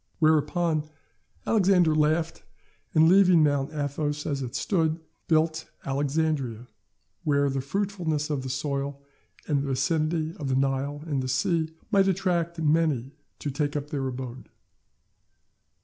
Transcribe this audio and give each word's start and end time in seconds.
Whereupon, 0.17 0.89
Alexander 1.45 1.93
laughed, 1.93 2.41
and 2.95 3.07
leaving 3.07 3.43
Mount 3.43 3.71
Athos 3.71 4.25
as 4.25 4.41
it 4.41 4.55
stood, 4.55 4.99
built 5.27 5.69
Alexandria; 5.85 6.65
where, 7.23 7.51
the 7.51 7.61
fruitfulness 7.61 8.31
of 8.31 8.41
the 8.41 8.49
soil, 8.49 8.99
and 9.47 9.61
the 9.61 9.67
vicinity 9.67 10.33
of 10.39 10.47
the 10.49 10.55
Nile 10.55 11.03
and 11.05 11.21
the 11.21 11.27
sea, 11.27 11.75
might 11.91 12.07
attract 12.07 12.57
many 12.59 13.13
to 13.37 13.51
take 13.51 13.75
up 13.75 13.91
their 13.91 14.07
abode. 14.07 14.49